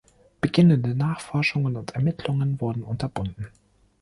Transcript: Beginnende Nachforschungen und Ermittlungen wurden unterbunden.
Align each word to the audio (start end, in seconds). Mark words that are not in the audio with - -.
Beginnende 0.41 0.95
Nachforschungen 0.95 1.75
und 1.77 1.91
Ermittlungen 1.91 2.59
wurden 2.59 2.81
unterbunden. 2.81 3.49